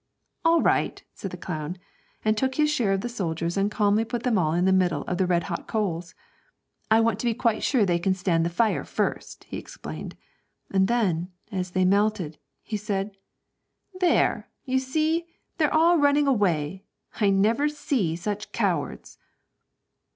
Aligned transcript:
'All 0.43 0.63
right,' 0.63 1.03
said 1.13 1.29
the 1.29 1.37
clown, 1.37 1.77
and 2.25 2.35
took 2.35 2.55
his 2.55 2.71
share 2.71 2.91
of 2.93 3.01
the 3.01 3.07
soldiers 3.07 3.55
and 3.55 3.69
calmly 3.69 4.03
put 4.03 4.23
them 4.23 4.35
all 4.35 4.51
in 4.53 4.65
the 4.65 4.73
middle 4.73 5.03
of 5.03 5.19
the 5.19 5.27
red 5.27 5.43
hot 5.43 5.67
coals. 5.67 6.15
'I 6.89 7.01
want 7.01 7.19
to 7.19 7.27
be 7.27 7.35
quite 7.35 7.61
sure 7.61 7.85
they 7.85 7.99
can 7.99 8.15
stand 8.15 8.51
fire 8.51 8.83
first,' 8.83 9.43
he 9.43 9.57
explained; 9.57 10.17
and 10.71 10.87
then, 10.87 11.31
as 11.51 11.69
they 11.69 11.85
melted, 11.85 12.39
he 12.63 12.77
said, 12.77 13.15
'There, 13.99 14.49
you 14.65 14.79
see, 14.79 15.27
they're 15.59 15.71
all 15.71 15.99
running 15.99 16.25
away. 16.25 16.83
I 17.19 17.29
never 17.29 17.69
see 17.69 18.15
such 18.15 18.51
cowards.' 18.51 19.19